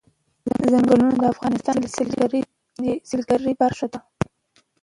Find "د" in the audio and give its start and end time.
1.21-1.23, 1.81-1.85